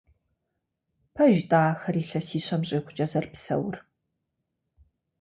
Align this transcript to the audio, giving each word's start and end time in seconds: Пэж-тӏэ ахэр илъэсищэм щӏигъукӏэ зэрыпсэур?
Пэж-тӏэ 1.15 1.59
ахэр 1.71 1.95
илъэсищэм 2.01 2.61
щӏигъукӏэ 2.67 3.05
зэрыпсэур? 3.11 3.75